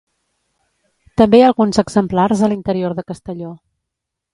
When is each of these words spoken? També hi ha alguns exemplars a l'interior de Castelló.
També 1.23 1.39
hi 1.41 1.45
ha 1.47 1.51
alguns 1.53 1.83
exemplars 1.85 2.43
a 2.49 2.53
l'interior 2.55 3.01
de 3.01 3.09
Castelló. 3.13 3.57